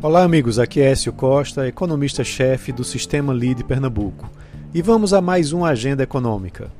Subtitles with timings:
[0.00, 0.60] Olá, amigos.
[0.60, 4.30] Aqui é Écio Costa, economista-chefe do Sistema Lead Pernambuco.
[4.72, 6.70] E vamos a mais uma agenda econômica.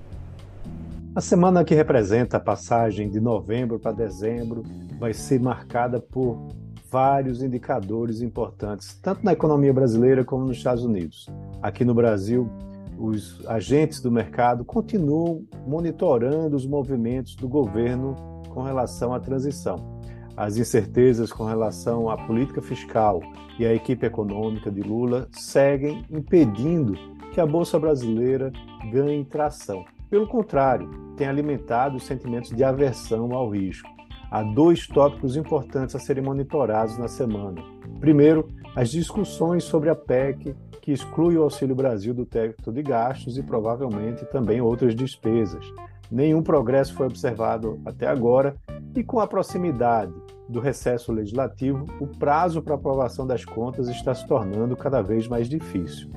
[1.17, 4.62] A semana que representa a passagem de novembro para dezembro
[5.00, 6.46] vai ser marcada por
[6.89, 11.27] vários indicadores importantes, tanto na economia brasileira como nos Estados Unidos.
[11.61, 12.48] Aqui no Brasil,
[12.96, 18.14] os agentes do mercado continuam monitorando os movimentos do governo
[18.48, 19.98] com relação à transição
[20.39, 23.21] as incertezas com relação à política fiscal
[23.59, 26.97] e à equipe econômica de Lula seguem impedindo
[27.33, 28.53] que a Bolsa Brasileira
[28.93, 29.85] ganhe tração.
[30.09, 33.91] Pelo contrário, tem alimentado os sentimentos de aversão ao risco.
[34.31, 37.61] Há dois tópicos importantes a serem monitorados na semana.
[37.98, 43.36] Primeiro, as discussões sobre a PEC, que exclui o Auxílio Brasil do teto de gastos
[43.39, 45.67] e provavelmente também outras despesas.
[46.09, 48.55] Nenhum progresso foi observado até agora
[48.95, 50.12] e com a proximidade
[50.48, 55.48] do recesso legislativo, o prazo para aprovação das contas está se tornando cada vez mais
[55.48, 56.11] difícil.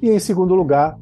[0.00, 0.98] E, em segundo lugar,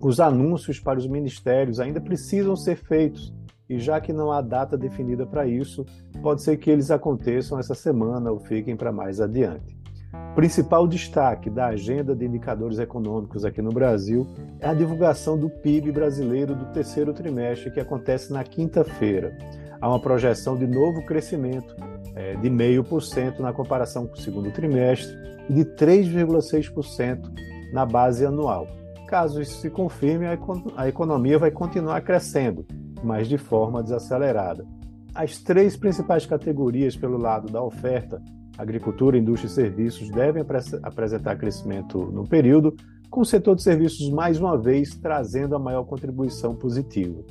[0.00, 3.34] os anúncios para os ministérios ainda precisam ser feitos,
[3.68, 5.84] e já que não há data definida para isso,
[6.22, 9.78] pode ser que eles aconteçam essa semana ou fiquem para mais adiante.
[10.34, 14.26] Principal destaque da agenda de indicadores econômicos aqui no Brasil
[14.58, 19.36] é a divulgação do PIB brasileiro do terceiro trimestre, que acontece na quinta-feira
[19.80, 21.74] há uma projeção de novo crescimento
[22.14, 25.16] é, de 0,5% na comparação com o segundo trimestre
[25.48, 27.30] e de 3,6%
[27.72, 28.66] na base anual.
[29.08, 30.26] Caso isso se confirme,
[30.76, 32.64] a economia vai continuar crescendo,
[33.02, 34.64] mas de forma desacelerada.
[35.12, 38.22] As três principais categorias pelo lado da oferta,
[38.56, 40.44] agricultura, indústria e serviços, devem
[40.82, 42.76] apresentar crescimento no período,
[43.10, 47.24] com o setor de serviços mais uma vez trazendo a maior contribuição positiva.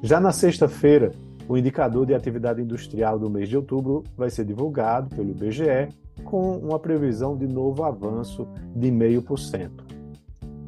[0.00, 1.10] Já na sexta-feira,
[1.48, 5.88] o indicador de atividade industrial do mês de outubro vai ser divulgado pelo IBGE
[6.24, 9.94] com uma previsão de novo avanço de 0,5%.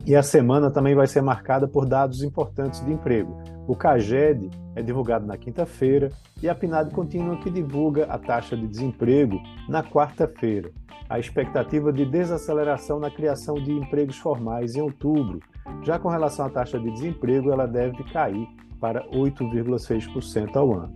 [0.05, 3.37] E a semana também vai ser marcada por dados importantes de emprego.
[3.67, 6.11] O CAGED é divulgado na quinta-feira
[6.41, 10.71] e a PNAD contínua que divulga a taxa de desemprego na quarta-feira.
[11.09, 15.41] A expectativa de desaceleração na criação de empregos formais em outubro.
[15.83, 18.47] Já com relação à taxa de desemprego, ela deve cair
[18.87, 20.95] para 8,6% ao ano.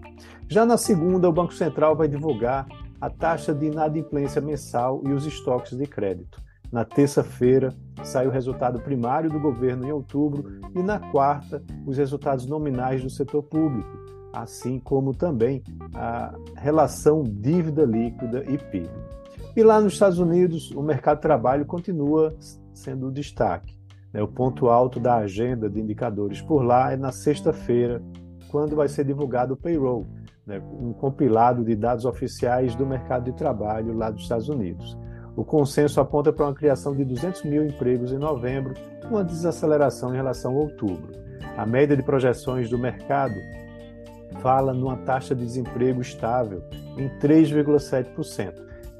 [0.49, 2.69] Já na segunda, o Banco Central vai divulgar
[3.01, 6.41] a taxa de inadimplência mensal e os estoques de crédito.
[6.71, 7.75] Na terça-feira,
[8.05, 13.11] sai o resultado primário do governo em outubro e na quarta, os resultados nominais do
[13.11, 13.91] setor público,
[14.33, 15.61] assim como também
[15.93, 18.89] a relação dívida líquida e PIB.
[19.57, 22.37] E lá nos Estados Unidos, o mercado de trabalho continua
[22.73, 23.80] sendo o destaque.
[24.13, 24.23] Né?
[24.23, 28.03] O ponto alto da agenda de indicadores por lá é na sexta-feira,
[28.51, 30.07] quando vai ser divulgado o payroll,
[30.47, 30.61] né?
[30.81, 34.99] um compilado de dados oficiais do mercado de trabalho lá dos Estados Unidos.
[35.37, 38.75] O consenso aponta para uma criação de 200 mil empregos em novembro,
[39.09, 41.13] uma desaceleração em relação a outubro.
[41.57, 43.35] A média de projeções do mercado
[44.41, 46.63] fala numa taxa de desemprego estável
[46.97, 48.55] em 3,7%.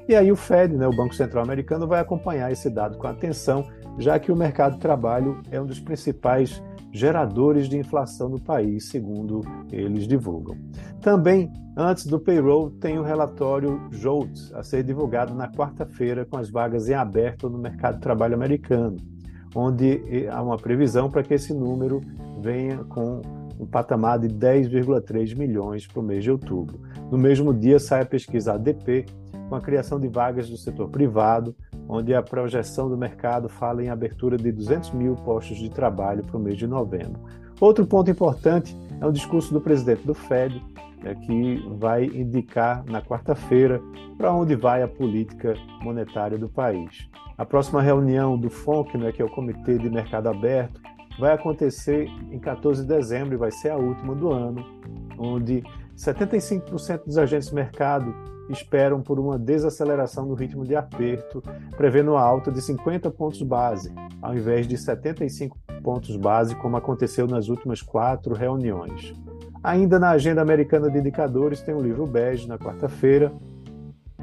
[0.07, 3.65] E aí o Fed, né, o Banco Central Americano, vai acompanhar esse dado com atenção
[3.97, 8.89] já que o mercado de trabalho é um dos principais geradores de inflação no país,
[8.89, 9.41] segundo
[9.71, 10.57] eles divulgam.
[11.01, 16.49] Também, antes do payroll, tem o relatório JOLTS, a ser divulgado na quarta-feira, com as
[16.49, 18.97] vagas em aberto no mercado de trabalho americano,
[19.55, 22.01] onde há uma previsão para que esse número
[22.41, 23.21] venha com
[23.59, 26.79] um patamar de 10,3 milhões para o mês de outubro.
[27.09, 29.05] No mesmo dia, sai a pesquisa ADP,
[29.47, 31.55] com a criação de vagas do setor privado,
[31.91, 36.37] onde a projeção do mercado fala em abertura de 200 mil postos de trabalho para
[36.37, 37.19] o mês de novembro.
[37.59, 40.63] Outro ponto importante é o discurso do presidente do Fed,
[41.03, 43.81] né, que vai indicar na quarta-feira
[44.17, 47.09] para onde vai a política monetária do país.
[47.37, 50.79] A próxima reunião do FONC, né, que é o Comitê de Mercado Aberto,
[51.19, 54.65] vai acontecer em 14 de dezembro e vai ser a última do ano,
[55.19, 55.61] onde
[56.01, 58.13] 75% dos agentes de mercado
[58.49, 61.43] esperam por uma desaceleração no ritmo de aperto,
[61.77, 67.27] prevendo uma alta de 50 pontos base, ao invés de 75 pontos base, como aconteceu
[67.27, 69.13] nas últimas quatro reuniões.
[69.63, 73.31] Ainda na agenda americana de indicadores, tem o livro bege na quarta-feira,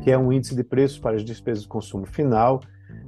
[0.02, 2.60] que é um índice de preços para as despesas de consumo final,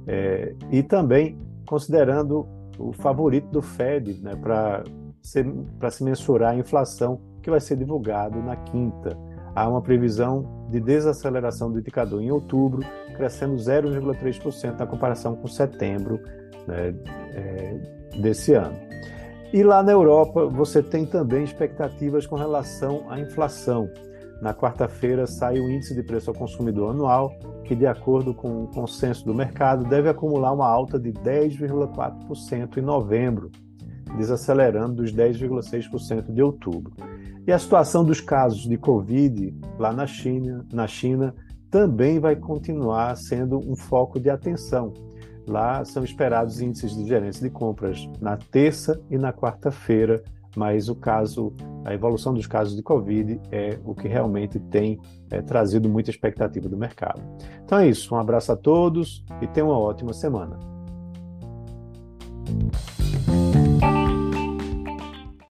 [0.07, 2.47] é, e também considerando
[2.79, 4.33] o favorito do Fed né,
[5.79, 9.17] para se mensurar a inflação, que vai ser divulgado na quinta
[9.55, 12.81] há uma previsão de desaceleração do indicador em outubro,
[13.15, 16.19] crescendo 0,3% na comparação com setembro
[16.67, 16.93] né,
[17.33, 17.79] é,
[18.19, 18.75] desse ano.
[19.53, 23.89] E lá na Europa, você tem também expectativas com relação à inflação.
[24.41, 27.31] Na quarta-feira sai o índice de preço ao consumidor anual,
[27.65, 32.81] que, de acordo com o consenso do mercado, deve acumular uma alta de 10,4% em
[32.81, 33.51] novembro,
[34.17, 36.93] desacelerando dos 10,6% de outubro.
[37.45, 41.33] E a situação dos casos de Covid lá na China, na China
[41.69, 44.93] também vai continuar sendo um foco de atenção.
[45.47, 50.21] Lá são esperados índices de gerência de compras na terça e na quarta-feira,
[50.55, 51.53] mas o caso,
[51.85, 54.99] a evolução dos casos de Covid é o que realmente tem
[55.31, 57.21] é, trazido muita expectativa do mercado.
[57.63, 60.59] Então é isso, um abraço a todos e tenham uma ótima semana.